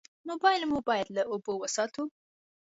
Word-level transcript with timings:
موبایل 0.29 0.61
مو 0.71 0.79
باید 0.87 1.07
له 1.15 1.21
اوبو 1.31 1.53
وساتو. 1.61 2.03